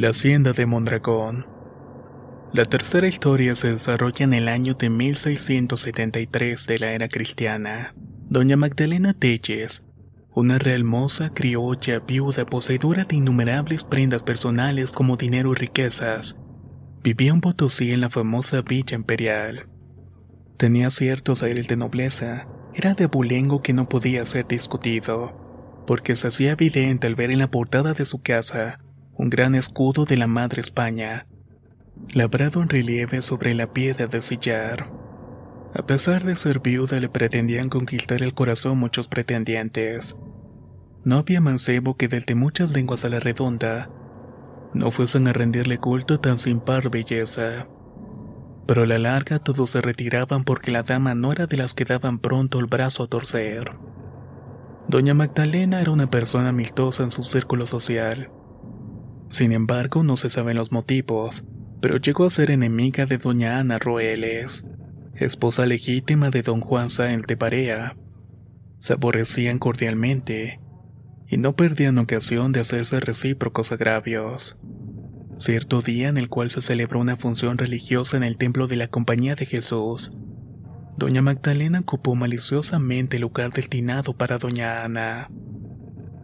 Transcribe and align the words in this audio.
La 0.00 0.10
hacienda 0.10 0.52
de 0.52 0.64
Mondragón. 0.64 1.44
La 2.52 2.64
tercera 2.64 3.08
historia 3.08 3.56
se 3.56 3.72
desarrolla 3.72 4.24
en 4.26 4.32
el 4.32 4.46
año 4.46 4.74
de 4.74 4.90
1673 4.90 6.68
de 6.68 6.78
la 6.78 6.92
era 6.92 7.08
cristiana. 7.08 7.96
Doña 8.28 8.56
Magdalena 8.56 9.12
Telles, 9.12 9.84
una 10.32 10.60
real 10.60 10.84
moza 10.84 11.34
criolla, 11.34 11.98
viuda, 11.98 12.46
poseedora 12.46 13.06
de 13.06 13.16
innumerables 13.16 13.82
prendas 13.82 14.22
personales 14.22 14.92
como 14.92 15.16
dinero 15.16 15.50
y 15.50 15.56
riquezas, 15.56 16.36
vivía 17.02 17.32
en 17.32 17.40
Potosí 17.40 17.90
en 17.90 18.02
la 18.02 18.08
famosa 18.08 18.62
Villa 18.62 18.94
Imperial. 18.94 19.66
Tenía 20.58 20.92
ciertos 20.92 21.42
aires 21.42 21.66
de 21.66 21.74
nobleza, 21.74 22.46
era 22.72 22.94
de 22.94 23.06
abulengo 23.06 23.62
que 23.62 23.72
no 23.72 23.88
podía 23.88 24.24
ser 24.26 24.46
discutido, 24.46 25.82
porque 25.88 26.14
se 26.14 26.28
hacía 26.28 26.52
evidente 26.52 27.08
al 27.08 27.16
ver 27.16 27.32
en 27.32 27.40
la 27.40 27.50
portada 27.50 27.94
de 27.94 28.06
su 28.06 28.22
casa 28.22 28.78
un 29.18 29.30
gran 29.30 29.56
escudo 29.56 30.04
de 30.04 30.16
la 30.16 30.28
Madre 30.28 30.60
España, 30.60 31.26
labrado 32.14 32.62
en 32.62 32.68
relieve 32.68 33.20
sobre 33.20 33.52
la 33.52 33.72
piedra 33.72 34.06
de 34.06 34.22
sillar. 34.22 34.92
A 35.74 35.82
pesar 35.82 36.24
de 36.24 36.36
ser 36.36 36.60
viuda, 36.60 37.00
le 37.00 37.08
pretendían 37.08 37.68
conquistar 37.68 38.22
el 38.22 38.32
corazón 38.32 38.78
muchos 38.78 39.08
pretendientes. 39.08 40.16
No 41.04 41.18
había 41.18 41.40
mancebo 41.40 41.96
que 41.96 42.06
desde 42.06 42.36
muchas 42.36 42.70
lenguas 42.70 43.04
a 43.04 43.08
la 43.08 43.18
redonda 43.18 43.90
no 44.72 44.92
fuesen 44.92 45.26
a 45.26 45.32
rendirle 45.32 45.78
culto 45.78 46.20
tan 46.20 46.38
sin 46.38 46.60
par 46.60 46.88
belleza. 46.88 47.66
Pero 48.68 48.84
a 48.84 48.86
la 48.86 48.98
larga 48.98 49.40
todos 49.40 49.70
se 49.70 49.80
retiraban 49.80 50.44
porque 50.44 50.70
la 50.70 50.84
dama 50.84 51.16
no 51.16 51.32
era 51.32 51.48
de 51.48 51.56
las 51.56 51.74
que 51.74 51.84
daban 51.84 52.20
pronto 52.20 52.60
el 52.60 52.66
brazo 52.66 53.02
a 53.02 53.08
torcer. 53.08 53.72
Doña 54.86 55.14
Magdalena 55.14 55.80
era 55.80 55.90
una 55.90 56.08
persona 56.08 56.50
amistosa 56.50 57.02
en 57.02 57.10
su 57.10 57.24
círculo 57.24 57.66
social 57.66 58.30
sin 59.30 59.52
embargo, 59.52 60.02
no 60.02 60.16
se 60.16 60.30
saben 60.30 60.56
los 60.56 60.72
motivos, 60.72 61.44
pero 61.80 61.98
llegó 61.98 62.24
a 62.24 62.30
ser 62.30 62.50
enemiga 62.50 63.06
de 63.06 63.18
doña 63.18 63.58
Ana 63.58 63.78
Roeles, 63.78 64.64
esposa 65.14 65.66
legítima 65.66 66.30
de 66.30 66.42
don 66.42 66.60
Juan 66.60 66.90
Sáenz 66.90 67.26
de 67.26 67.36
Parea. 67.36 67.96
Se 68.78 68.94
aborrecían 68.94 69.58
cordialmente, 69.58 70.60
y 71.28 71.36
no 71.36 71.54
perdían 71.56 71.98
ocasión 71.98 72.52
de 72.52 72.60
hacerse 72.60 73.00
recíprocos 73.00 73.70
agravios. 73.72 74.56
Cierto 75.36 75.82
día 75.82 76.08
en 76.08 76.16
el 76.16 76.28
cual 76.28 76.50
se 76.50 76.62
celebró 76.62 77.00
una 77.00 77.16
función 77.16 77.58
religiosa 77.58 78.16
en 78.16 78.24
el 78.24 78.36
templo 78.38 78.66
de 78.66 78.76
la 78.76 78.88
Compañía 78.88 79.34
de 79.34 79.46
Jesús, 79.46 80.10
doña 80.96 81.22
Magdalena 81.22 81.80
ocupó 81.80 82.16
maliciosamente 82.16 83.16
el 83.16 83.22
lugar 83.22 83.52
destinado 83.52 84.14
para 84.14 84.38
doña 84.38 84.84
Ana. 84.84 85.30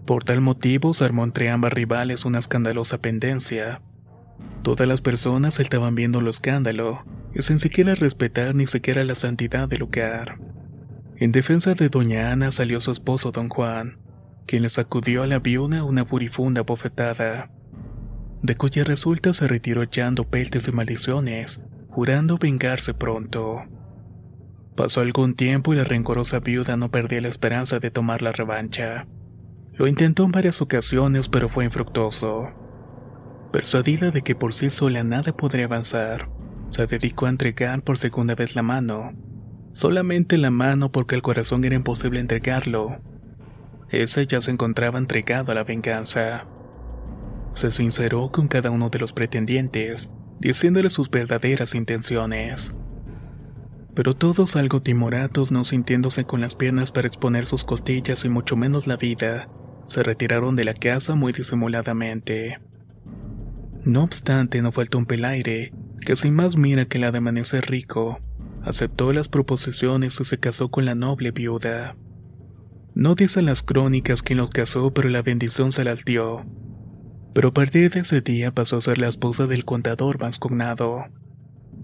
Por 0.06 0.24
tal 0.24 0.40
motivo 0.40 0.92
se 0.92 1.04
armó 1.04 1.24
entre 1.24 1.48
ambas 1.48 1.72
rivales 1.72 2.24
una 2.24 2.38
escandalosa 2.38 2.98
pendencia. 2.98 3.80
Todas 4.62 4.86
las 4.86 5.00
personas 5.00 5.60
estaban 5.60 5.94
viendo 5.94 6.20
lo 6.20 6.30
escándalo, 6.30 7.04
y 7.34 7.42
sin 7.42 7.58
siquiera 7.58 7.94
respetar 7.94 8.54
ni 8.54 8.66
siquiera 8.66 9.02
la 9.04 9.14
santidad 9.14 9.68
del 9.68 9.80
lugar. 9.80 10.38
En 11.16 11.32
defensa 11.32 11.74
de 11.74 11.88
doña 11.88 12.32
Ana 12.32 12.52
salió 12.52 12.80
su 12.80 12.90
esposo 12.90 13.32
don 13.32 13.48
Juan, 13.48 13.98
quien 14.46 14.62
le 14.62 14.68
sacudió 14.68 15.22
a 15.22 15.26
la 15.26 15.38
viuda 15.38 15.84
una 15.84 16.04
furifunda 16.04 16.62
bofetada, 16.62 17.50
de 18.42 18.56
cuya 18.56 18.84
resulta 18.84 19.32
se 19.32 19.48
retiró 19.48 19.82
echando 19.82 20.24
peltes 20.24 20.68
y 20.68 20.72
maldiciones, 20.72 21.64
jurando 21.88 22.36
vengarse 22.36 22.92
pronto. 22.92 23.62
Pasó 24.76 25.00
algún 25.00 25.34
tiempo 25.34 25.72
y 25.72 25.76
la 25.76 25.84
rencorosa 25.84 26.40
viuda 26.40 26.76
no 26.76 26.90
perdía 26.90 27.20
la 27.20 27.28
esperanza 27.28 27.78
de 27.78 27.90
tomar 27.90 28.20
la 28.20 28.32
revancha. 28.32 29.06
Lo 29.76 29.88
intentó 29.88 30.22
en 30.24 30.30
varias 30.30 30.62
ocasiones, 30.62 31.28
pero 31.28 31.48
fue 31.48 31.64
infructuoso. 31.64 32.48
Persuadida 33.50 34.10
de 34.10 34.22
que 34.22 34.36
por 34.36 34.54
sí 34.54 34.70
sola 34.70 35.02
nada 35.02 35.36
podría 35.36 35.64
avanzar, 35.64 36.28
se 36.70 36.86
dedicó 36.86 37.26
a 37.26 37.30
entregar 37.30 37.82
por 37.82 37.98
segunda 37.98 38.36
vez 38.36 38.54
la 38.54 38.62
mano. 38.62 39.12
Solamente 39.72 40.38
la 40.38 40.52
mano 40.52 40.92
porque 40.92 41.16
el 41.16 41.22
corazón 41.22 41.64
era 41.64 41.74
imposible 41.74 42.20
entregarlo. 42.20 43.00
Ese 43.90 44.26
ya 44.26 44.40
se 44.40 44.52
encontraba 44.52 44.98
entregado 44.98 45.50
a 45.50 45.54
la 45.56 45.64
venganza. 45.64 46.46
Se 47.52 47.72
sinceró 47.72 48.30
con 48.30 48.46
cada 48.46 48.70
uno 48.70 48.90
de 48.90 49.00
los 49.00 49.12
pretendientes, 49.12 50.10
diciéndole 50.38 50.90
sus 50.90 51.10
verdaderas 51.10 51.74
intenciones. 51.74 52.76
Pero 53.94 54.14
todos 54.14 54.54
algo 54.54 54.82
timoratos, 54.82 55.50
no 55.52 55.64
sintiéndose 55.64 56.24
con 56.24 56.40
las 56.40 56.54
piernas 56.54 56.92
para 56.92 57.08
exponer 57.08 57.46
sus 57.46 57.64
costillas 57.64 58.24
y 58.24 58.28
mucho 58.28 58.56
menos 58.56 58.86
la 58.88 58.96
vida, 58.96 59.48
se 59.86 60.02
retiraron 60.02 60.56
de 60.56 60.64
la 60.64 60.74
casa 60.74 61.14
muy 61.14 61.32
disimuladamente. 61.32 62.60
No 63.84 64.02
obstante, 64.02 64.62
no 64.62 64.72
faltó 64.72 64.98
un 64.98 65.06
pelaire, 65.06 65.72
que 66.00 66.16
sin 66.16 66.34
más 66.34 66.56
mira 66.56 66.86
que 66.86 66.98
la 66.98 67.12
de 67.12 67.18
amanecer 67.18 67.66
rico, 67.66 68.20
aceptó 68.62 69.12
las 69.12 69.28
proposiciones 69.28 70.18
y 70.20 70.24
se 70.24 70.38
casó 70.38 70.70
con 70.70 70.84
la 70.84 70.94
noble 70.94 71.30
viuda. 71.30 71.96
No 72.94 73.14
dicen 73.14 73.46
las 73.46 73.62
crónicas 73.62 74.22
quién 74.22 74.38
los 74.38 74.50
casó, 74.50 74.92
pero 74.94 75.08
la 75.08 75.22
bendición 75.22 75.72
se 75.72 75.84
las 75.84 76.04
dio. 76.04 76.46
Pero 77.34 77.48
a 77.48 77.52
partir 77.52 77.90
de 77.90 78.00
ese 78.00 78.20
día 78.20 78.52
pasó 78.52 78.76
a 78.76 78.80
ser 78.80 78.98
la 78.98 79.08
esposa 79.08 79.46
del 79.46 79.64
contador 79.64 80.16
vascognado. 80.16 81.06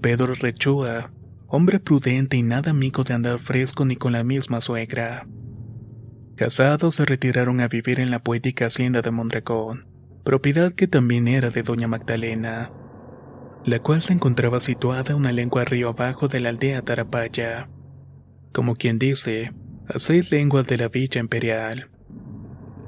Pedro 0.00 0.34
Rechua, 0.34 1.10
hombre 1.48 1.80
prudente 1.80 2.36
y 2.36 2.42
nada 2.42 2.70
amigo 2.70 3.02
de 3.02 3.14
andar 3.14 3.40
fresco 3.40 3.84
ni 3.84 3.96
con 3.96 4.12
la 4.12 4.22
misma 4.22 4.60
suegra. 4.60 5.26
Casados 6.40 6.94
se 6.94 7.04
retiraron 7.04 7.60
a 7.60 7.68
vivir 7.68 8.00
en 8.00 8.10
la 8.10 8.20
poética 8.20 8.68
hacienda 8.68 9.02
de 9.02 9.10
Mondragón, 9.10 9.84
propiedad 10.24 10.72
que 10.72 10.88
también 10.88 11.28
era 11.28 11.50
de 11.50 11.62
doña 11.62 11.86
Magdalena, 11.86 12.72
la 13.66 13.80
cual 13.80 14.00
se 14.00 14.14
encontraba 14.14 14.58
situada 14.60 15.16
una 15.16 15.32
lengua 15.32 15.66
río 15.66 15.90
abajo 15.90 16.28
de 16.28 16.40
la 16.40 16.48
aldea 16.48 16.80
Tarapaya, 16.80 17.68
como 18.54 18.74
quien 18.74 18.98
dice, 18.98 19.52
a 19.86 19.98
seis 19.98 20.30
lenguas 20.30 20.66
de 20.66 20.78
la 20.78 20.88
villa 20.88 21.20
imperial. 21.20 21.90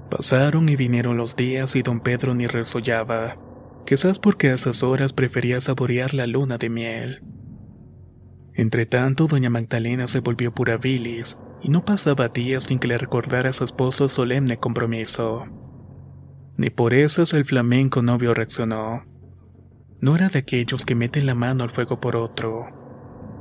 Pasaron 0.09 0.71
y 0.71 0.77
vinieron 0.77 1.19
los 1.19 1.37
días 1.37 1.77
y 1.77 1.83
don 1.83 2.01
Pedro 2.01 2.35
ni 2.35 2.47
resollaba, 2.47 3.37
quizás 3.85 4.19
porque 4.19 4.49
a 4.49 4.55
esas 4.55 4.83
horas 4.83 5.13
prefería 5.13 5.61
saborear 5.61 6.15
la 6.15 6.27
luna 6.27 6.57
de 6.57 6.71
miel. 6.71 7.23
Entretanto, 8.55 9.27
doña 9.27 9.51
Magdalena 9.51 10.09
se 10.09 10.21
volvió 10.21 10.55
pura 10.55 10.79
bilis 10.79 11.37
y 11.63 11.69
no 11.69 11.85
pasaba 11.85 12.29
días 12.29 12.65
sin 12.65 12.79
que 12.79 12.89
le 12.89 12.99
recordara 12.99 13.51
a 13.51 13.53
su 13.53 13.65
esposo 13.65 14.09
solemne 14.09 14.59
compromiso. 14.59 15.45
Ni 16.57 16.71
por 16.71 16.93
eso 16.93 17.23
el 17.37 17.45
flamenco 17.45 18.03
novio 18.03 18.35
reaccionó. 18.35 19.05
No 20.01 20.17
era 20.17 20.29
de 20.29 20.41
aquellos 20.41 20.85
que 20.85 20.95
meten 20.95 21.27
la 21.27 21.35
mano 21.35 21.63
al 21.63 21.71
fuego 21.71 22.01
por 22.01 22.17
otro. 22.17 22.67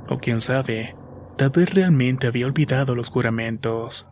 O 0.07 0.19
quién 0.19 0.41
sabe, 0.41 0.95
tal 1.37 1.49
vez 1.49 1.73
realmente 1.73 2.27
había 2.27 2.45
olvidado 2.45 2.95
los 2.95 3.09
juramentos. 3.09 4.07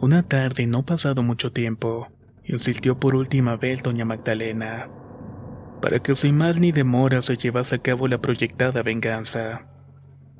Una 0.00 0.22
tarde, 0.22 0.66
no 0.66 0.84
pasado 0.84 1.22
mucho 1.22 1.52
tiempo, 1.52 2.08
insistió 2.44 2.98
por 3.00 3.16
última 3.16 3.56
vez 3.56 3.82
doña 3.82 4.04
Magdalena, 4.04 4.88
para 5.80 5.98
que 6.00 6.14
sin 6.14 6.36
más 6.36 6.58
ni 6.58 6.72
demora 6.72 7.22
se 7.22 7.36
llevase 7.36 7.76
a 7.76 7.78
cabo 7.78 8.06
la 8.06 8.20
proyectada 8.20 8.82
venganza. 8.82 9.66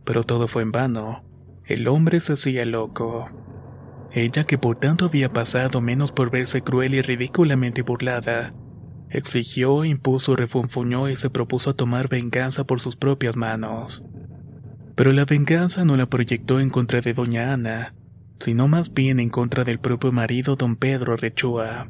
Pero 0.04 0.24
todo 0.24 0.48
fue 0.48 0.62
en 0.62 0.72
vano. 0.72 1.33
El 1.66 1.88
hombre 1.88 2.20
se 2.20 2.34
hacía 2.34 2.66
loco. 2.66 3.28
Ella, 4.12 4.44
que 4.44 4.58
por 4.58 4.76
tanto 4.76 5.06
había 5.06 5.32
pasado 5.32 5.80
menos 5.80 6.12
por 6.12 6.30
verse 6.30 6.60
cruel 6.60 6.94
y 6.94 7.00
ridículamente 7.00 7.80
burlada, 7.80 8.52
exigió, 9.08 9.84
impuso, 9.86 10.36
refunfuñó 10.36 11.08
y 11.08 11.16
se 11.16 11.30
propuso 11.30 11.70
a 11.70 11.74
tomar 11.74 12.10
venganza 12.10 12.64
por 12.64 12.80
sus 12.80 12.96
propias 12.96 13.34
manos. 13.34 14.04
Pero 14.94 15.12
la 15.12 15.24
venganza 15.24 15.86
no 15.86 15.96
la 15.96 16.06
proyectó 16.06 16.60
en 16.60 16.68
contra 16.68 17.00
de 17.00 17.14
doña 17.14 17.54
Ana, 17.54 17.94
sino 18.40 18.68
más 18.68 18.92
bien 18.92 19.18
en 19.18 19.30
contra 19.30 19.64
del 19.64 19.80
propio 19.80 20.12
marido 20.12 20.56
don 20.56 20.76
Pedro 20.76 21.16
Rechua. 21.16 21.88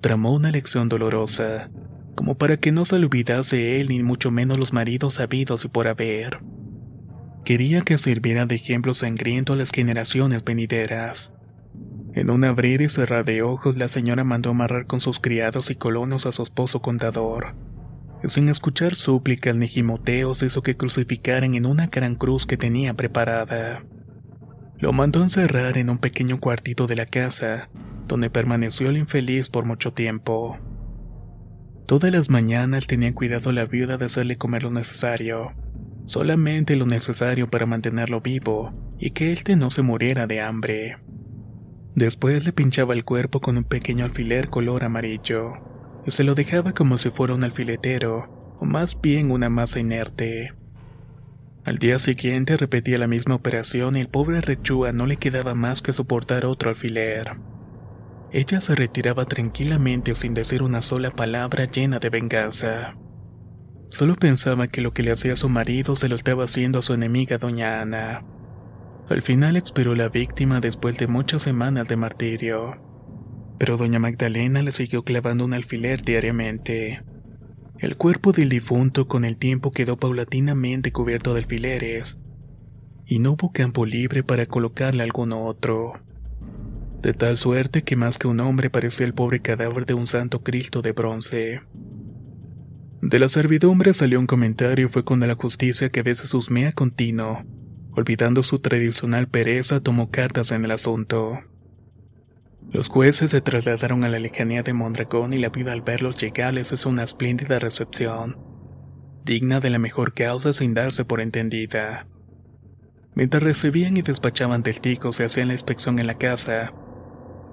Tramó 0.00 0.34
una 0.34 0.50
lección 0.50 0.88
dolorosa, 0.88 1.70
como 2.16 2.36
para 2.36 2.56
que 2.56 2.72
no 2.72 2.84
se 2.84 2.96
olvidase 2.96 3.80
él 3.80 3.88
ni 3.88 4.02
mucho 4.02 4.32
menos 4.32 4.58
los 4.58 4.72
maridos 4.72 5.20
habidos 5.20 5.64
y 5.64 5.68
por 5.68 5.86
haber. 5.86 6.40
Quería 7.44 7.80
que 7.80 7.96
sirviera 7.98 8.46
de 8.46 8.56
ejemplo 8.56 8.94
sangriento 8.94 9.54
a 9.54 9.56
las 9.56 9.70
generaciones 9.70 10.44
venideras. 10.44 11.32
En 12.14 12.30
un 12.30 12.44
abrir 12.44 12.80
y 12.82 12.88
cerrar 12.88 13.24
de 13.24 13.42
ojos, 13.42 13.76
la 13.76 13.88
señora 13.88 14.24
mandó 14.24 14.50
amarrar 14.50 14.86
con 14.86 15.00
sus 15.00 15.20
criados 15.20 15.70
y 15.70 15.74
colonos 15.74 16.26
a 16.26 16.32
su 16.32 16.42
esposo 16.42 16.80
contador. 16.82 17.54
sin 18.24 18.48
escuchar 18.48 18.96
súplicas 18.96 19.54
ni 19.54 19.68
gimoteos, 19.68 20.42
hizo 20.42 20.62
que 20.62 20.76
crucificaran 20.76 21.54
en 21.54 21.66
una 21.66 21.86
gran 21.86 22.16
cruz 22.16 22.46
que 22.46 22.56
tenía 22.56 22.94
preparada. 22.94 23.84
Lo 24.76 24.92
mandó 24.92 25.22
encerrar 25.22 25.78
en 25.78 25.88
un 25.88 25.98
pequeño 25.98 26.40
cuartito 26.40 26.88
de 26.88 26.96
la 26.96 27.06
casa, 27.06 27.68
donde 28.08 28.28
permaneció 28.28 28.90
el 28.90 28.96
infeliz 28.96 29.48
por 29.48 29.64
mucho 29.64 29.92
tiempo. 29.92 30.58
Todas 31.86 32.10
las 32.10 32.28
mañanas 32.28 32.86
tenía 32.86 33.14
cuidado 33.14 33.52
la 33.52 33.64
viuda 33.64 33.96
de 33.96 34.06
hacerle 34.06 34.36
comer 34.36 34.64
lo 34.64 34.70
necesario 34.70 35.52
solamente 36.08 36.74
lo 36.74 36.86
necesario 36.86 37.50
para 37.50 37.66
mantenerlo 37.66 38.22
vivo 38.22 38.72
y 38.98 39.10
que 39.10 39.30
éste 39.30 39.56
no 39.56 39.70
se 39.70 39.82
muriera 39.82 40.26
de 40.26 40.40
hambre. 40.40 40.96
Después 41.94 42.46
le 42.46 42.52
pinchaba 42.52 42.94
el 42.94 43.04
cuerpo 43.04 43.40
con 43.40 43.58
un 43.58 43.64
pequeño 43.64 44.06
alfiler 44.06 44.48
color 44.48 44.84
amarillo 44.84 45.52
y 46.06 46.10
se 46.10 46.24
lo 46.24 46.34
dejaba 46.34 46.72
como 46.72 46.96
si 46.96 47.10
fuera 47.10 47.34
un 47.34 47.44
alfiletero, 47.44 48.56
o 48.58 48.64
más 48.64 48.98
bien 48.98 49.30
una 49.30 49.50
masa 49.50 49.80
inerte. 49.80 50.54
Al 51.64 51.76
día 51.76 51.98
siguiente 51.98 52.56
repetía 52.56 52.96
la 52.96 53.06
misma 53.06 53.34
operación 53.34 53.96
y 53.96 54.00
el 54.00 54.08
pobre 54.08 54.40
Rechúa 54.40 54.92
no 54.92 55.04
le 55.04 55.18
quedaba 55.18 55.54
más 55.54 55.82
que 55.82 55.92
soportar 55.92 56.46
otro 56.46 56.70
alfiler. 56.70 57.32
Ella 58.32 58.62
se 58.62 58.74
retiraba 58.74 59.26
tranquilamente 59.26 60.14
sin 60.14 60.32
decir 60.32 60.62
una 60.62 60.80
sola 60.80 61.10
palabra 61.10 61.66
llena 61.66 61.98
de 61.98 62.08
venganza. 62.08 62.96
Solo 63.90 64.16
pensaba 64.16 64.68
que 64.68 64.80
lo 64.80 64.92
que 64.92 65.02
le 65.02 65.12
hacía 65.12 65.34
su 65.36 65.48
marido 65.48 65.96
se 65.96 66.08
lo 66.08 66.14
estaba 66.14 66.44
haciendo 66.44 66.80
a 66.80 66.82
su 66.82 66.92
enemiga 66.94 67.38
doña 67.38 67.80
Ana. 67.80 68.24
Al 69.08 69.22
final 69.22 69.56
expiró 69.56 69.94
la 69.94 70.08
víctima 70.08 70.60
después 70.60 70.98
de 70.98 71.06
muchas 71.06 71.42
semanas 71.42 71.88
de 71.88 71.96
martirio. 71.96 72.72
Pero 73.58 73.76
doña 73.76 73.98
Magdalena 73.98 74.62
le 74.62 74.72
siguió 74.72 75.02
clavando 75.02 75.44
un 75.44 75.54
alfiler 75.54 76.02
diariamente. 76.02 77.02
El 77.78 77.96
cuerpo 77.96 78.32
del 78.32 78.48
difunto 78.48 79.08
con 79.08 79.24
el 79.24 79.36
tiempo 79.36 79.70
quedó 79.70 79.96
paulatinamente 79.96 80.92
cubierto 80.92 81.32
de 81.32 81.40
alfileres, 81.40 82.18
y 83.06 83.20
no 83.20 83.32
hubo 83.32 83.52
campo 83.52 83.86
libre 83.86 84.22
para 84.22 84.46
colocarle 84.46 85.02
alguno 85.02 85.44
otro. 85.44 85.94
De 87.00 87.14
tal 87.14 87.36
suerte 87.36 87.82
que 87.82 87.96
más 87.96 88.18
que 88.18 88.26
un 88.26 88.40
hombre 88.40 88.68
parecía 88.68 89.06
el 89.06 89.14
pobre 89.14 89.40
cadáver 89.40 89.86
de 89.86 89.94
un 89.94 90.08
santo 90.08 90.42
Cristo 90.42 90.82
de 90.82 90.92
bronce. 90.92 91.62
De 93.00 93.20
la 93.20 93.28
servidumbre 93.28 93.94
salió 93.94 94.18
un 94.18 94.26
comentario 94.26 94.86
y 94.86 94.88
fue 94.88 95.04
cuando 95.04 95.26
la 95.26 95.36
justicia 95.36 95.88
que 95.88 96.00
a 96.00 96.02
veces 96.02 96.34
husmea 96.34 96.72
continuo, 96.72 97.44
olvidando 97.92 98.42
su 98.42 98.58
tradicional 98.58 99.28
pereza, 99.28 99.80
tomó 99.80 100.10
cartas 100.10 100.50
en 100.50 100.64
el 100.64 100.72
asunto. 100.72 101.38
Los 102.72 102.88
jueces 102.88 103.30
se 103.30 103.40
trasladaron 103.40 104.02
a 104.02 104.08
la 104.08 104.18
lejanía 104.18 104.64
de 104.64 104.72
Mondragón 104.72 105.32
y 105.32 105.38
la 105.38 105.50
vida 105.50 105.72
al 105.72 105.82
verlos 105.82 106.20
llegar 106.20 106.54
les 106.54 106.72
hizo 106.72 106.88
una 106.88 107.04
espléndida 107.04 107.60
recepción, 107.60 108.36
digna 109.24 109.60
de 109.60 109.70
la 109.70 109.78
mejor 109.78 110.12
causa 110.12 110.52
sin 110.52 110.74
darse 110.74 111.04
por 111.04 111.20
entendida. 111.20 112.08
Mientras 113.14 113.42
recibían 113.42 113.96
y 113.96 114.02
despachaban 114.02 114.64
testigos 114.64 115.20
y 115.20 115.22
hacían 115.22 115.48
la 115.48 115.54
inspección 115.54 116.00
en 116.00 116.08
la 116.08 116.18
casa, 116.18 116.74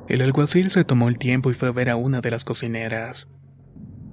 el 0.10 0.22
alguacil 0.22 0.72
se 0.72 0.84
tomó 0.84 1.08
el 1.08 1.20
tiempo 1.20 1.52
y 1.52 1.54
fue 1.54 1.70
a 1.70 1.72
ver 1.72 1.92
a 1.92 1.98
una 1.98 2.22
de 2.22 2.32
las 2.32 2.44
cocineras 2.44 3.30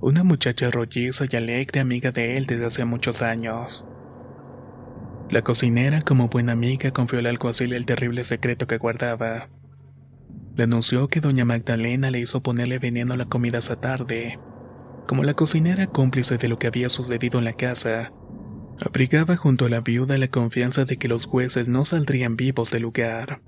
una 0.02 0.25
muchacha 0.25 0.69
rolliza 0.69 1.26
y 1.31 1.37
alegre 1.37 1.78
amiga 1.81 2.10
de 2.10 2.37
él 2.37 2.46
desde 2.46 2.66
hace 2.66 2.84
muchos 2.84 3.22
años. 3.22 3.87
La 5.31 5.43
cocinera, 5.43 6.02
como 6.02 6.28
buena 6.28 6.52
amiga, 6.52 6.90
confió 6.90 7.20
al 7.20 7.26
alguacil 7.26 7.72
el 7.72 7.87
terrible 7.87 8.25
secreto 8.25 8.66
que 8.66 8.78
guardaba. 8.78 9.49
Le 10.56 10.64
anunció 10.64 11.06
que 11.06 11.20
doña 11.20 11.44
Magdalena 11.44 12.10
le 12.10 12.19
hizo 12.19 12.43
ponerle 12.43 12.81
veneno 12.81 13.14
a 13.14 13.16
la 13.16 13.26
comida 13.26 13.58
esa 13.58 13.76
tarde. 13.76 14.40
Como 15.06 15.22
la 15.22 15.34
cocinera 15.34 15.86
cómplice 15.86 16.36
de 16.36 16.48
lo 16.48 16.58
que 16.58 16.67
había 16.67 16.88
sucedido 16.88 17.38
en 17.38 17.44
la 17.44 17.53
casa, 17.53 18.12
abrigaba 18.84 19.36
junto 19.36 19.67
a 19.67 19.69
la 19.69 19.82
viuda 19.82 20.19
la 20.19 20.29
confianza 20.29 20.84
de 20.84 20.96
que 20.96 21.06
los 21.06 21.27
jueces 21.27 21.69
no 21.69 21.84
saldrían 21.84 22.34
vivos 22.34 22.72
del 22.72 22.82
lugar. 22.82 23.41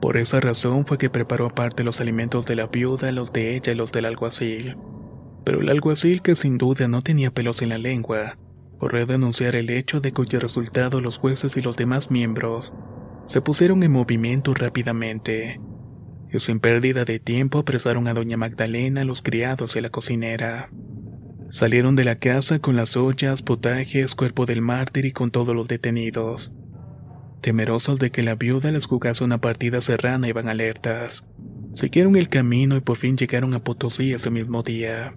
Por 0.00 0.16
esa 0.16 0.40
razón 0.40 0.86
fue 0.86 0.98
que 0.98 1.08
preparó 1.08 1.46
aparte 1.46 1.84
los 1.84 2.00
alimentos 2.00 2.46
de 2.46 2.56
la 2.56 2.66
viuda, 2.66 3.12
los 3.12 3.32
de 3.32 3.54
ella 3.54 3.72
y 3.72 3.76
los 3.76 3.92
del 3.92 4.06
alguacil 4.06 4.76
pero 5.48 5.62
el 5.62 5.70
alguacil 5.70 6.20
que 6.20 6.36
sin 6.36 6.58
duda 6.58 6.88
no 6.88 7.00
tenía 7.00 7.30
pelos 7.30 7.62
en 7.62 7.70
la 7.70 7.78
lengua, 7.78 8.36
corrió 8.76 9.04
a 9.04 9.06
denunciar 9.06 9.56
el 9.56 9.70
hecho 9.70 9.98
de 9.98 10.12
cuyo 10.12 10.38
resultado 10.40 11.00
los 11.00 11.16
jueces 11.16 11.56
y 11.56 11.62
los 11.62 11.78
demás 11.78 12.10
miembros 12.10 12.74
se 13.28 13.40
pusieron 13.40 13.82
en 13.82 13.92
movimiento 13.92 14.52
rápidamente, 14.52 15.58
y 16.30 16.38
sin 16.40 16.60
pérdida 16.60 17.06
de 17.06 17.18
tiempo 17.18 17.60
apresaron 17.60 18.08
a 18.08 18.12
doña 18.12 18.36
Magdalena, 18.36 19.04
los 19.04 19.22
criados 19.22 19.74
y 19.74 19.80
la 19.80 19.88
cocinera. 19.88 20.68
Salieron 21.48 21.96
de 21.96 22.04
la 22.04 22.16
casa 22.16 22.58
con 22.58 22.76
las 22.76 22.94
ollas, 22.98 23.40
potajes, 23.40 24.14
cuerpo 24.14 24.44
del 24.44 24.60
mártir 24.60 25.06
y 25.06 25.12
con 25.12 25.30
todos 25.30 25.56
los 25.56 25.66
detenidos. 25.66 26.52
Temerosos 27.40 27.98
de 27.98 28.10
que 28.10 28.22
la 28.22 28.34
viuda 28.34 28.70
les 28.70 28.84
jugase 28.84 29.24
una 29.24 29.40
partida 29.40 29.80
serrana 29.80 30.28
iban 30.28 30.46
alertas. 30.46 31.24
Siguieron 31.72 32.16
el 32.16 32.28
camino 32.28 32.76
y 32.76 32.82
por 32.82 32.98
fin 32.98 33.16
llegaron 33.16 33.54
a 33.54 33.64
Potosí 33.64 34.12
ese 34.12 34.28
mismo 34.28 34.62
día. 34.62 35.14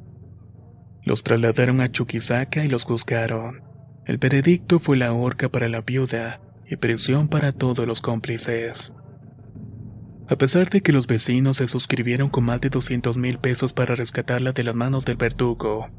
Los 1.03 1.24
trasladaron 1.24 1.81
a 1.81 1.91
Chuquisaca 1.91 2.63
y 2.63 2.67
los 2.67 2.84
juzgaron. 2.84 3.63
El 4.05 4.17
veredicto 4.17 4.79
fue 4.79 4.98
la 4.98 5.13
horca 5.13 5.50
para 5.50 5.70
la 5.70 5.81
viuda 5.81 6.41
y 6.70 6.75
prisión 6.75 7.27
para 7.27 7.51
todos 7.51 7.88
los 7.88 8.01
cómplices. 8.01 8.93
A 10.29 10.38
pesar 10.38 10.70
de 10.70 10.81
que 10.81 10.93
los 10.93 11.08
vecinos 11.08 11.58
se 11.58 11.67
suscribieron 11.67 12.29
con 12.29 12.46
más 12.46 12.62
de 12.62 12.70
200 12.70 13.17
mil 13.17 13.38
pesos 13.38 13.74
para 13.74 13.96
rescatarla 13.96 14.53
de 14.53 14.63
las 14.63 14.75
manos 14.75 15.03
del 15.03 15.17
verdugo, 15.17 15.89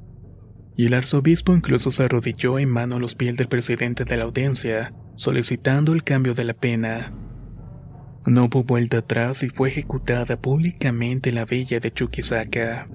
y 0.74 0.86
el 0.86 0.94
arzobispo 0.94 1.54
incluso 1.54 1.92
se 1.92 2.04
arrodilló 2.04 2.58
en 2.58 2.70
mano 2.70 2.96
a 2.96 2.98
los 2.98 3.14
pies 3.14 3.36
del 3.36 3.48
presidente 3.48 4.04
de 4.04 4.16
la 4.16 4.24
audiencia, 4.24 4.94
solicitando 5.16 5.92
el 5.92 6.02
cambio 6.02 6.34
de 6.34 6.44
la 6.44 6.54
pena. 6.54 7.12
No 8.24 8.44
hubo 8.44 8.64
vuelta 8.64 8.98
atrás 8.98 9.42
y 9.42 9.50
fue 9.50 9.68
ejecutada 9.68 10.40
públicamente 10.40 11.28
en 11.28 11.34
la 11.34 11.44
villa 11.44 11.80
de 11.80 11.92
Chuquisaca. 11.92 12.88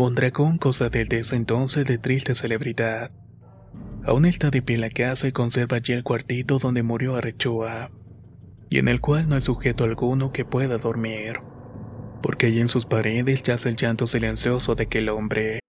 Mondragón 0.00 0.56
cosa 0.56 0.88
desde 0.88 1.18
ese 1.18 1.36
entonces 1.36 1.86
de 1.86 1.98
triste 1.98 2.34
celebridad. 2.34 3.10
Aún 4.02 4.24
está 4.24 4.50
de 4.50 4.62
pie 4.62 4.76
en 4.76 4.80
la 4.80 4.88
casa 4.88 5.28
y 5.28 5.32
conserva 5.32 5.76
allí 5.76 5.92
el 5.92 6.04
cuartito 6.04 6.58
donde 6.58 6.82
murió 6.82 7.16
Arrechoa. 7.16 7.90
y 8.70 8.78
en 8.78 8.88
el 8.88 9.00
cual 9.00 9.28
no 9.28 9.34
hay 9.34 9.42
sujeto 9.42 9.84
alguno 9.84 10.32
que 10.32 10.44
pueda 10.44 10.78
dormir, 10.78 11.40
porque 12.22 12.46
allí 12.46 12.60
en 12.60 12.68
sus 12.68 12.86
paredes 12.86 13.42
yace 13.42 13.68
el 13.68 13.76
llanto 13.76 14.06
silencioso 14.06 14.74
de 14.74 14.84
aquel 14.84 15.10
hombre. 15.10 15.60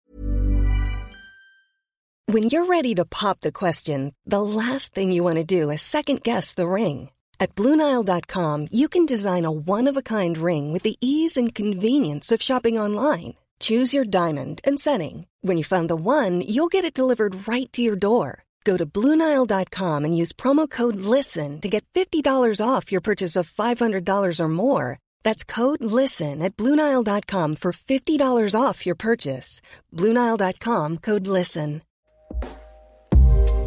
When 2.27 2.43
you're 2.43 2.65
ready 2.69 2.95
to 2.95 3.03
pop 3.03 3.41
the 3.41 3.51
question, 3.51 4.13
the 4.25 4.41
last 4.41 4.93
thing 4.93 5.11
you 5.11 5.23
want 5.23 5.37
to 5.37 5.43
do 5.43 5.69
is 5.71 5.81
second 5.81 6.21
guess 6.23 6.53
the 6.53 6.69
ring. 6.69 7.09
At 7.39 7.55
Bluenile.com, 7.55 8.67
you 8.71 8.87
can 8.87 9.05
design 9.05 9.45
a 9.45 9.51
one-of-a-kind 9.51 10.37
ring 10.37 10.71
with 10.71 10.83
the 10.83 10.95
ease 11.01 11.35
and 11.35 11.53
convenience 11.53 12.31
of 12.31 12.41
shopping 12.41 12.79
online. 12.79 13.33
Choose 13.61 13.93
your 13.93 14.05
diamond 14.05 14.59
and 14.63 14.79
setting. 14.79 15.27
When 15.41 15.55
you 15.55 15.63
find 15.63 15.89
the 15.89 15.95
one, 15.95 16.41
you'll 16.41 16.73
get 16.75 16.83
it 16.83 16.93
delivered 16.93 17.47
right 17.47 17.71
to 17.73 17.81
your 17.81 17.95
door. 17.95 18.43
Go 18.63 18.77
to 18.77 18.85
Bluenile.com 18.85 20.05
and 20.05 20.17
use 20.17 20.31
promo 20.33 20.69
code 20.69 20.97
LISTEN 20.97 21.61
to 21.61 21.69
get 21.69 21.85
$50 21.93 22.23
off 22.63 22.91
your 22.91 23.01
purchase 23.01 23.35
of 23.35 23.51
$500 23.51 24.39
or 24.39 24.49
more. 24.49 24.99
That's 25.23 25.43
code 25.43 25.83
LISTEN 25.83 26.41
at 26.41 26.55
Bluenile.com 26.57 27.55
for 27.55 27.71
$50 27.71 28.59
off 28.59 28.85
your 28.85 28.95
purchase. 28.95 29.61
Bluenile.com 29.95 30.97
code 30.99 31.27
LISTEN. 31.27 31.81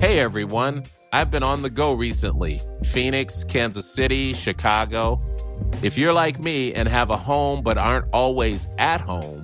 Hey 0.01 0.19
everyone, 0.19 0.85
I've 1.13 1.31
been 1.31 1.45
on 1.45 1.63
the 1.63 1.71
go 1.71 1.93
recently 1.93 2.61
Phoenix, 2.83 3.45
Kansas 3.45 3.91
City, 3.91 4.33
Chicago. 4.33 5.21
If 5.83 5.97
you're 5.97 6.13
like 6.13 6.41
me 6.41 6.75
and 6.75 6.89
have 6.89 7.11
a 7.11 7.17
home 7.17 7.63
but 7.63 7.79
aren't 7.79 8.07
always 8.13 8.69
at 8.79 9.01
home, 9.01 9.44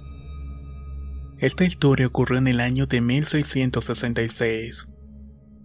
Esta 1.41 1.63
historia 1.63 2.05
ocurrió 2.05 2.37
en 2.37 2.47
el 2.47 2.59
año 2.59 2.85
de 2.85 3.01
1666. 3.01 4.87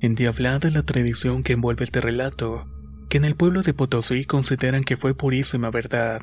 Endiablada 0.01 0.71
la 0.71 0.85
tradición 0.85 1.43
que 1.43 1.53
envuelve 1.53 1.85
este 1.85 2.01
relato, 2.01 2.67
que 3.11 3.19
en 3.19 3.27
el 3.27 3.37
pueblo 3.37 3.61
de 3.61 3.75
Potosí 3.75 4.25
consideran 4.25 4.85
que 4.85 4.97
fue 4.97 5.15
purísima 5.15 5.71
verdad, 5.71 6.23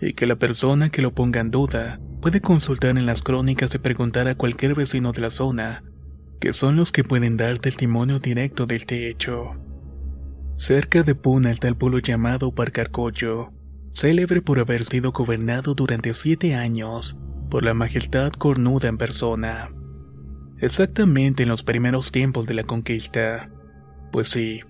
y 0.00 0.12
que 0.12 0.28
la 0.28 0.36
persona 0.36 0.90
que 0.90 1.02
lo 1.02 1.12
ponga 1.12 1.40
en 1.40 1.50
duda 1.50 2.00
puede 2.20 2.40
consultar 2.40 2.96
en 2.96 3.04
las 3.04 3.20
crónicas 3.20 3.74
y 3.74 3.78
preguntar 3.78 4.28
a 4.28 4.36
cualquier 4.36 4.76
vecino 4.76 5.10
de 5.10 5.22
la 5.22 5.30
zona, 5.30 5.82
que 6.38 6.52
son 6.52 6.76
los 6.76 6.92
que 6.92 7.02
pueden 7.02 7.36
dar 7.36 7.58
testimonio 7.58 8.20
directo 8.20 8.66
de 8.66 8.76
este 8.76 9.10
hecho. 9.10 9.56
Cerca 10.56 11.02
de 11.02 11.16
Puna 11.16 11.50
está 11.50 11.66
el 11.66 11.74
pueblo 11.74 11.98
llamado 11.98 12.54
Parcarcoyo, 12.54 13.50
célebre 13.90 14.40
por 14.40 14.60
haber 14.60 14.84
sido 14.84 15.10
gobernado 15.10 15.74
durante 15.74 16.14
siete 16.14 16.54
años 16.54 17.18
por 17.52 17.64
la 17.64 17.74
majestad 17.74 18.32
cornuda 18.32 18.88
en 18.88 18.96
persona. 18.96 19.70
Exactamente 20.58 21.42
en 21.42 21.50
los 21.50 21.62
primeros 21.62 22.10
tiempos 22.10 22.46
de 22.46 22.54
la 22.54 22.62
conquista. 22.62 23.50
Pues 24.10 24.30
sí, 24.30 24.62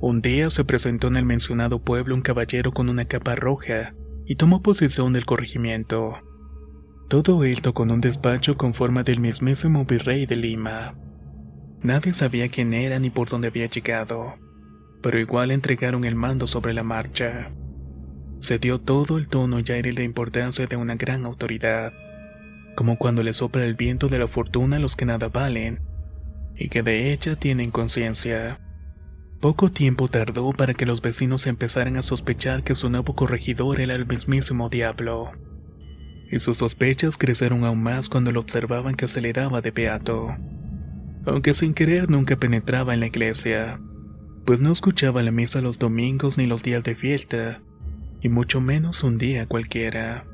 un 0.00 0.20
día 0.20 0.50
se 0.50 0.62
presentó 0.62 1.06
en 1.06 1.16
el 1.16 1.24
mencionado 1.24 1.78
pueblo 1.78 2.14
un 2.14 2.20
caballero 2.20 2.72
con 2.72 2.90
una 2.90 3.06
capa 3.06 3.36
roja 3.36 3.94
y 4.26 4.36
tomó 4.36 4.60
posesión 4.60 5.14
del 5.14 5.24
corregimiento. 5.24 6.18
Todo 7.08 7.42
esto 7.42 7.72
con 7.72 7.90
un 7.90 8.02
despacho 8.02 8.58
con 8.58 8.74
forma 8.74 9.02
del 9.02 9.18
mismísimo 9.18 9.86
virrey 9.86 10.26
de 10.26 10.36
Lima. 10.36 10.94
Nadie 11.80 12.12
sabía 12.12 12.50
quién 12.50 12.74
era 12.74 12.98
ni 12.98 13.08
por 13.08 13.30
dónde 13.30 13.48
había 13.48 13.64
llegado, 13.64 14.34
pero 15.02 15.18
igual 15.18 15.52
entregaron 15.52 16.04
el 16.04 16.16
mando 16.16 16.46
sobre 16.46 16.74
la 16.74 16.82
marcha. 16.82 17.50
Se 18.40 18.58
dio 18.58 18.78
todo 18.78 19.16
el 19.16 19.28
tono 19.28 19.60
y 19.60 19.72
aire 19.72 19.92
de 19.92 20.04
importancia 20.04 20.66
de 20.66 20.76
una 20.76 20.96
gran 20.96 21.24
autoridad 21.24 21.94
como 22.76 22.98
cuando 22.98 23.24
le 23.24 23.32
sopla 23.32 23.64
el 23.64 23.74
viento 23.74 24.08
de 24.08 24.20
la 24.20 24.28
fortuna 24.28 24.76
a 24.76 24.78
los 24.78 24.94
que 24.94 25.06
nada 25.06 25.28
valen, 25.28 25.80
y 26.54 26.68
que 26.68 26.84
de 26.84 27.12
ella 27.12 27.34
tienen 27.34 27.72
conciencia. 27.72 28.60
Poco 29.40 29.70
tiempo 29.72 30.08
tardó 30.08 30.52
para 30.52 30.74
que 30.74 30.86
los 30.86 31.02
vecinos 31.02 31.46
empezaran 31.46 31.96
a 31.96 32.02
sospechar 32.02 32.62
que 32.62 32.74
su 32.74 32.88
nuevo 32.88 33.16
corregidor 33.16 33.80
era 33.80 33.94
el 33.94 34.06
mismísimo 34.06 34.68
diablo. 34.68 35.32
Y 36.30 36.38
sus 36.38 36.58
sospechas 36.58 37.16
crecieron 37.16 37.64
aún 37.64 37.82
más 37.82 38.08
cuando 38.08 38.30
lo 38.30 38.40
observaban 38.40 38.94
que 38.94 39.04
aceleraba 39.06 39.60
de 39.60 39.70
beato. 39.70 40.36
Aunque 41.26 41.54
sin 41.54 41.74
querer 41.74 42.08
nunca 42.08 42.36
penetraba 42.36 42.94
en 42.94 43.00
la 43.00 43.06
iglesia, 43.06 43.80
pues 44.44 44.60
no 44.60 44.70
escuchaba 44.70 45.22
la 45.22 45.32
misa 45.32 45.60
los 45.60 45.78
domingos 45.78 46.38
ni 46.38 46.46
los 46.46 46.62
días 46.62 46.84
de 46.84 46.94
fiesta, 46.94 47.60
y 48.20 48.28
mucho 48.28 48.60
menos 48.60 49.02
un 49.02 49.18
día 49.18 49.46
cualquiera 49.46 50.24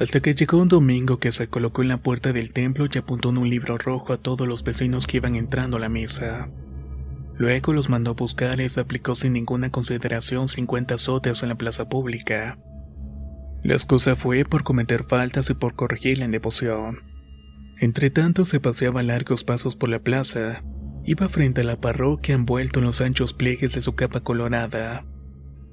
hasta 0.00 0.20
que 0.20 0.34
llegó 0.34 0.56
un 0.56 0.68
domingo 0.68 1.18
que 1.18 1.30
se 1.30 1.48
colocó 1.48 1.82
en 1.82 1.88
la 1.88 1.98
puerta 1.98 2.32
del 2.32 2.54
templo 2.54 2.86
y 2.90 2.98
apuntó 2.98 3.28
en 3.28 3.38
un 3.38 3.50
libro 3.50 3.76
rojo 3.76 4.14
a 4.14 4.16
todos 4.16 4.48
los 4.48 4.64
vecinos 4.64 5.06
que 5.06 5.18
iban 5.18 5.36
entrando 5.36 5.76
a 5.76 5.80
la 5.80 5.90
misa. 5.90 6.48
Luego 7.36 7.74
los 7.74 7.90
mandó 7.90 8.12
a 8.12 8.14
buscar 8.14 8.60
y 8.60 8.68
se 8.70 8.80
aplicó 8.80 9.14
sin 9.14 9.34
ninguna 9.34 9.70
consideración 9.70 10.48
50 10.48 10.94
azotes 10.94 11.42
en 11.42 11.50
la 11.50 11.54
plaza 11.54 11.88
pública. 11.90 12.58
La 13.62 13.74
excusa 13.74 14.16
fue 14.16 14.46
por 14.46 14.64
cometer 14.64 15.04
faltas 15.04 15.50
y 15.50 15.54
por 15.54 15.74
corregirla 15.74 16.24
en 16.24 16.30
devoción. 16.30 17.00
Entre 17.78 18.08
tanto 18.08 18.46
se 18.46 18.58
paseaba 18.58 19.02
largos 19.02 19.44
pasos 19.44 19.76
por 19.76 19.90
la 19.90 19.98
plaza, 19.98 20.62
iba 21.04 21.28
frente 21.28 21.60
a 21.60 21.64
la 21.64 21.78
parroquia 21.78 22.34
envuelto 22.34 22.78
en 22.78 22.86
los 22.86 23.02
anchos 23.02 23.34
pliegues 23.34 23.74
de 23.74 23.82
su 23.82 23.94
capa 23.94 24.20
colorada. 24.20 25.04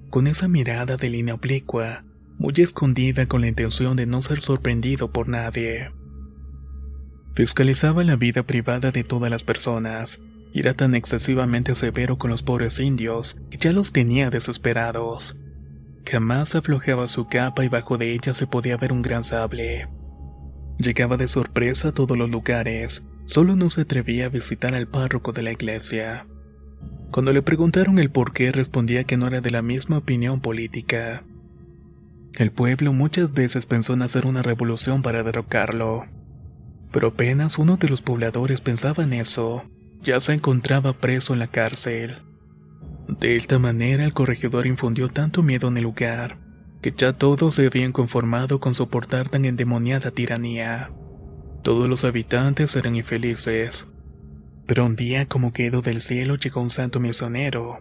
Con 0.09 0.27
esa 0.27 0.49
mirada 0.49 0.97
de 0.97 1.09
línea 1.09 1.33
oblicua, 1.33 2.03
muy 2.37 2.53
escondida 2.57 3.27
con 3.27 3.41
la 3.41 3.47
intención 3.47 3.95
de 3.95 4.05
no 4.05 4.21
ser 4.21 4.41
sorprendido 4.41 5.11
por 5.11 5.27
nadie. 5.27 5.91
Fiscalizaba 7.33 8.03
la 8.03 8.15
vida 8.15 8.43
privada 8.43 8.91
de 8.91 9.03
todas 9.03 9.29
las 9.29 9.43
personas, 9.43 10.19
era 10.53 10.73
tan 10.73 10.95
excesivamente 10.95 11.75
severo 11.75 12.17
con 12.17 12.31
los 12.31 12.41
pobres 12.41 12.79
indios 12.79 13.37
que 13.51 13.57
ya 13.57 13.71
los 13.71 13.91
tenía 13.91 14.29
desesperados. 14.29 15.37
Jamás 16.09 16.55
aflojaba 16.55 17.07
su 17.07 17.27
capa 17.27 17.65
y 17.65 17.69
bajo 17.69 17.97
de 17.97 18.13
ella 18.13 18.33
se 18.33 18.47
podía 18.47 18.77
ver 18.77 18.91
un 18.91 19.01
gran 19.01 19.23
sable. 19.23 19.87
Llegaba 20.79 21.17
de 21.17 21.27
sorpresa 21.27 21.89
a 21.89 21.91
todos 21.91 22.17
los 22.17 22.29
lugares, 22.29 23.03
solo 23.25 23.55
no 23.55 23.69
se 23.69 23.81
atrevía 23.81 24.27
a 24.27 24.29
visitar 24.29 24.73
al 24.73 24.87
párroco 24.87 25.31
de 25.33 25.43
la 25.43 25.51
iglesia. 25.51 26.27
Cuando 27.11 27.33
le 27.33 27.41
preguntaron 27.41 27.99
el 27.99 28.09
por 28.09 28.33
qué 28.33 28.51
respondía 28.51 29.03
que 29.03 29.17
no 29.17 29.27
era 29.27 29.41
de 29.41 29.51
la 29.51 29.61
misma 29.61 29.97
opinión 29.97 30.39
política. 30.39 31.23
El 32.37 32.51
pueblo 32.51 32.93
muchas 32.93 33.33
veces 33.33 33.65
pensó 33.65 33.93
en 33.93 34.03
hacer 34.03 34.27
una 34.27 34.43
revolución 34.43 35.01
para 35.01 35.23
derrocarlo. 35.23 36.05
Pero 36.91 37.07
apenas 37.07 37.57
uno 37.57 37.77
de 37.77 37.89
los 37.89 38.03
pobladores 38.03 38.61
pensaba 38.61 39.03
en 39.03 39.13
eso, 39.13 39.63
ya 40.03 40.19
se 40.19 40.33
encontraba 40.33 40.93
preso 40.93 41.33
en 41.33 41.39
la 41.39 41.47
cárcel. 41.47 42.21
De 43.07 43.37
esta 43.37 43.57
manera 43.57 44.03
el 44.03 44.13
corregidor 44.13 44.67
infundió 44.67 45.09
tanto 45.09 45.41
miedo 45.41 45.67
en 45.69 45.77
el 45.77 45.83
lugar, 45.85 46.37
que 46.79 46.93
ya 46.95 47.13
todos 47.13 47.55
se 47.55 47.65
habían 47.65 47.91
conformado 47.91 48.59
con 48.59 48.75
soportar 48.75 49.29
tan 49.29 49.45
endemoniada 49.45 50.11
tiranía. 50.11 50.91
Todos 51.63 51.89
los 51.89 52.05
habitantes 52.05 52.75
eran 52.75 52.95
infelices. 52.95 53.87
Pero 54.67 54.85
un 54.85 54.95
día 54.95 55.25
como 55.25 55.53
quedó 55.53 55.81
del 55.81 56.01
cielo 56.01 56.35
llegó 56.35 56.61
un 56.61 56.69
santo 56.69 56.99
misionero, 56.99 57.79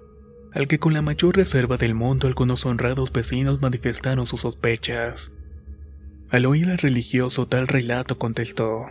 al 0.57 0.69
que 0.69 0.79
con 0.79 0.95
la 0.95 1.03
mayor 1.03 1.37
reserva 1.37 1.77
del 1.77 1.95
mundo 1.95 2.27
algunos 2.27 2.65
honrados 2.65 3.13
vecinos 3.13 3.61
manifestaron 3.61 4.27
sus 4.27 4.41
sospechas. 4.41 5.31
Al 6.31 6.47
oír 6.47 6.71
al 6.71 6.79
religioso 6.79 7.47
tal 7.47 7.69
relato 7.69 8.19
contestó, 8.19 8.87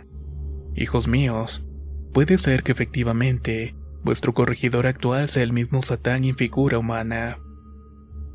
Hijos 0.76 1.08
míos, 1.08 1.66
puede 2.12 2.38
ser 2.38 2.62
que 2.62 2.70
efectivamente 2.70 3.74
vuestro 4.04 4.32
corregidor 4.32 4.86
actual 4.86 5.28
sea 5.28 5.42
el 5.42 5.52
mismo 5.52 5.82
Satán 5.82 6.22
en 6.22 6.36
figura 6.36 6.78
humana, 6.78 7.40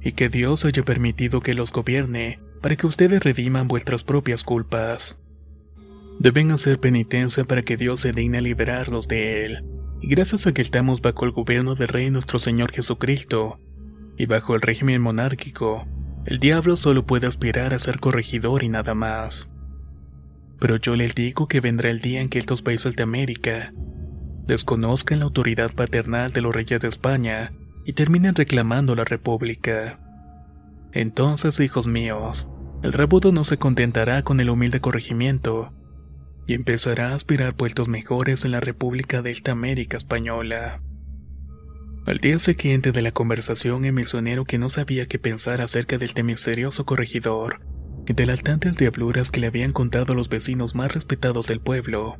y 0.02 0.12
que 0.12 0.28
Dios 0.28 0.66
haya 0.66 0.84
permitido 0.84 1.40
que 1.40 1.54
los 1.54 1.72
gobierne 1.72 2.42
para 2.62 2.76
que 2.76 2.86
ustedes 2.86 3.24
rediman 3.24 3.70
vuestras 3.70 4.04
propias 4.04 4.44
culpas. 4.44 5.18
Deben 6.20 6.52
hacer 6.52 6.82
penitencia 6.82 7.46
para 7.46 7.64
que 7.64 7.78
Dios 7.78 8.02
se 8.02 8.12
digne 8.12 8.42
liberarlos 8.42 9.08
de 9.08 9.46
él 9.46 9.71
y 10.02 10.08
gracias 10.08 10.48
a 10.48 10.54
que 10.54 10.64
estamos 10.64 11.02
bajo 11.02 11.26
el 11.26 11.32
gobierno 11.32 11.76
del 11.76 11.88
Rey 11.88 12.10
nuestro 12.10 12.40
Señor 12.40 12.72
Jesucristo, 12.72 13.60
y 14.18 14.26
bajo 14.26 14.56
el 14.56 14.62
régimen 14.62 15.02
monárquico, 15.02 15.86
el 16.26 16.40
diablo 16.40 16.76
solo 16.76 17.06
puede 17.06 17.28
aspirar 17.28 17.74
a 17.74 17.80
ser 17.80 18.00
corregidor 18.00 18.64
y 18.64 18.70
nada 18.70 18.96
más. 18.96 19.50
Pero 20.60 20.78
yo 20.78 20.96
les 20.96 21.14
digo 21.14 21.48
que 21.48 21.60
vendrá 21.60 21.92
el 21.92 22.02
día 22.02 22.22
en 22.22 22.30
que 22.30 22.40
estos 22.40 22.64
países 22.64 22.96
de 22.96 23.04
América 23.04 23.74
desconozcan 24.48 25.20
la 25.20 25.26
autoridad 25.26 25.72
paternal 25.74 26.32
de 26.32 26.42
los 26.42 26.54
reyes 26.54 26.80
de 26.80 26.88
España 26.88 27.54
y 27.86 27.94
terminen 27.94 28.36
reclamando 28.36 28.96
la 28.96 29.06
república. 29.06 30.00
Entonces, 30.94 31.60
hijos 31.60 31.88
míos, 31.88 32.48
el 32.82 32.94
rebudo 32.94 33.32
no 33.32 33.44
se 33.44 33.58
contentará 33.58 34.24
con 34.24 34.40
el 34.40 34.50
humilde 34.50 34.82
corregimiento 34.82 35.72
y 36.48 36.54
empezará 36.54 37.10
a 37.10 37.16
aspirar 37.16 37.56
puestos 37.56 37.88
mejores 37.88 38.46
en 38.46 38.52
la 38.52 38.60
República 38.60 39.22
de 39.22 39.32
esta 39.32 39.52
América 39.52 39.98
Española. 39.98 40.82
Al 42.06 42.18
día 42.18 42.40
siguiente 42.40 42.92
de 42.92 43.02
la 43.04 43.12
conversación, 43.12 43.86
el 43.86 43.94
misionero 43.94 44.46
que 44.46 44.58
no 44.58 44.70
sabía 44.70 45.06
qué 45.06 45.20
pensar 45.20 45.62
acerca 45.62 45.98
del 45.98 46.10
este 46.10 46.24
misterioso 46.24 46.86
corregidor 46.86 47.62
y 48.08 48.14
de 48.14 48.26
las 48.26 48.42
tantas 48.42 48.76
diabluras 48.76 49.30
que 49.30 49.40
le 49.40 49.48
habían 49.48 49.72
contado 49.72 50.16
los 50.16 50.28
vecinos 50.28 50.74
más 50.74 50.94
respetados 50.94 51.46
del 51.46 51.62
pueblo, 51.62 52.18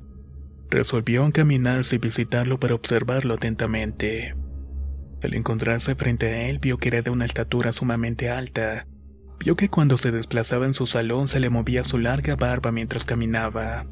resolvió 0.70 1.26
encaminarse 1.26 1.96
y 1.96 2.00
visitarlo 2.00 2.60
para 2.60 2.76
observarlo 2.76 3.34
atentamente. 3.34 4.36
Al 5.24 5.34
encontrarse 5.34 5.96
frente 5.96 6.28
a 6.28 6.50
él 6.50 6.60
vio 6.60 6.78
que 6.78 6.90
era 6.90 7.02
de 7.02 7.10
una 7.10 7.26
estatura 7.26 7.72
sumamente 7.72 8.30
alta. 8.30 8.88
Vio 9.40 9.56
que 9.56 9.70
cuando 9.70 9.98
se 9.98 10.12
desplazaba 10.12 10.66
en 10.66 10.74
su 10.74 10.88
salón 10.88 11.28
se 11.28 11.40
le 11.40 11.50
movía 11.50 11.84
su 11.84 11.98
larga 11.98 12.36
barba 12.36 12.72
mientras 12.72 13.06
caminaba. 13.06 13.88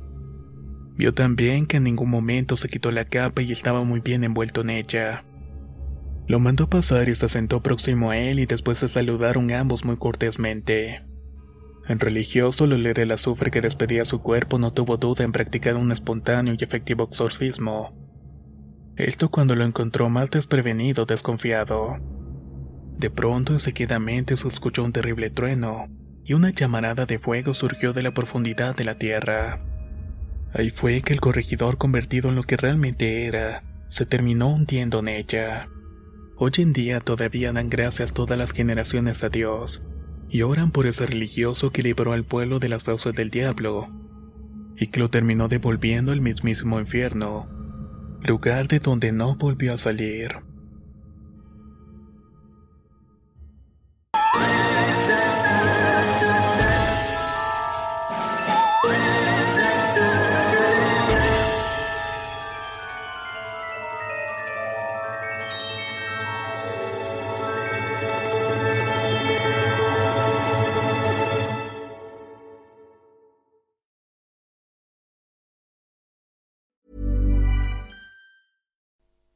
Vio 0.99 1.13
también 1.13 1.65
que 1.65 1.77
en 1.77 1.85
ningún 1.85 2.09
momento 2.09 2.57
se 2.57 2.67
quitó 2.67 2.91
la 2.91 3.05
capa 3.05 3.41
y 3.41 3.53
estaba 3.53 3.85
muy 3.85 4.01
bien 4.01 4.25
envuelto 4.25 4.59
en 4.59 4.69
ella. 4.69 5.23
Lo 6.27 6.41
mandó 6.41 6.69
pasar 6.69 7.07
y 7.07 7.15
se 7.15 7.29
sentó 7.29 7.63
próximo 7.63 8.11
a 8.11 8.17
él 8.17 8.37
y 8.37 8.45
después 8.45 8.79
se 8.79 8.89
saludaron 8.89 9.49
ambos 9.53 9.85
muy 9.85 9.95
cortésmente. 9.95 11.05
El 11.87 12.01
religioso, 12.01 12.65
al 12.65 12.73
oler 12.73 12.99
el 12.99 13.11
azufre 13.11 13.49
que 13.49 13.61
despedía 13.61 14.03
su 14.03 14.21
cuerpo, 14.21 14.59
no 14.59 14.73
tuvo 14.73 14.97
duda 14.97 15.23
en 15.23 15.31
practicar 15.31 15.77
un 15.77 15.93
espontáneo 15.93 16.53
y 16.59 16.61
efectivo 16.61 17.05
exorcismo. 17.05 17.95
Esto 18.97 19.31
cuando 19.31 19.55
lo 19.55 19.63
encontró 19.63 20.09
más 20.09 20.29
desprevenido, 20.29 21.05
desconfiado. 21.05 21.95
De 22.97 23.09
pronto, 23.09 23.53
enseguidamente 23.53 24.35
se 24.35 24.49
escuchó 24.49 24.83
un 24.83 24.91
terrible 24.91 25.29
trueno, 25.29 25.87
y 26.25 26.33
una 26.33 26.49
llamarada 26.49 27.05
de 27.05 27.19
fuego 27.19 27.53
surgió 27.53 27.93
de 27.93 28.03
la 28.03 28.13
profundidad 28.13 28.75
de 28.75 28.83
la 28.83 28.97
tierra. 28.97 29.68
Ahí 30.53 30.69
fue 30.71 31.01
que 31.01 31.13
el 31.13 31.21
corregidor, 31.21 31.77
convertido 31.77 32.29
en 32.29 32.35
lo 32.35 32.43
que 32.43 32.57
realmente 32.57 33.25
era, 33.25 33.63
se 33.87 34.05
terminó 34.05 34.49
hundiendo 34.49 34.99
en 34.99 35.07
ella. 35.09 35.69
Hoy 36.35 36.51
en 36.57 36.73
día 36.73 36.99
todavía 36.99 37.51
dan 37.51 37.69
gracias 37.69 38.13
todas 38.13 38.37
las 38.37 38.51
generaciones 38.51 39.23
a 39.23 39.29
Dios, 39.29 39.83
y 40.29 40.41
oran 40.41 40.71
por 40.71 40.87
ese 40.87 41.05
religioso 41.05 41.71
que 41.71 41.83
libró 41.83 42.13
al 42.13 42.23
pueblo 42.23 42.59
de 42.59 42.69
las 42.69 42.83
fauces 42.83 43.13
del 43.13 43.29
diablo, 43.29 43.89
y 44.77 44.87
que 44.87 44.99
lo 44.99 45.09
terminó 45.09 45.47
devolviendo 45.47 46.11
al 46.11 46.21
mismísimo 46.21 46.79
infierno 46.79 47.59
lugar 48.21 48.67
de 48.67 48.79
donde 48.79 49.11
no 49.11 49.35
volvió 49.35 49.73
a 49.73 49.77
salir. 49.77 50.48